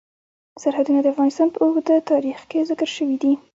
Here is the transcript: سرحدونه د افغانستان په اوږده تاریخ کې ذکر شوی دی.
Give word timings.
سرحدونه 0.61 0.99
د 1.01 1.07
افغانستان 1.13 1.47
په 1.51 1.59
اوږده 1.65 1.95
تاریخ 2.11 2.39
کې 2.49 2.67
ذکر 2.69 2.87
شوی 2.97 3.15
دی. 3.23 3.33